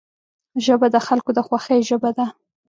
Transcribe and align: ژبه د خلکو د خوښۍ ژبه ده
ژبه 0.65 0.87
د 0.93 0.97
خلکو 1.07 1.31
د 1.33 1.39
خوښۍ 1.47 1.79
ژبه 1.89 2.11
ده 2.17 2.25